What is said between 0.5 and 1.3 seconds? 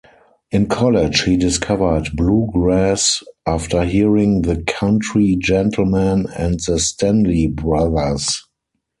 college,